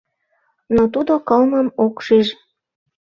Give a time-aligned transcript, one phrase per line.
[0.75, 2.27] Но тудо кылмым ок шиж.